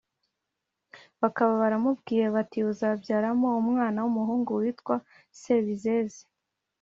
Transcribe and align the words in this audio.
Bakaba 1.21 1.53
baramubwiye 1.61 2.25
bati”uzabyaramo 2.35 3.47
umwana 3.61 3.97
w’umuhungu 4.03 4.51
witwa 4.63 4.95
Sebizeze” 5.39 6.21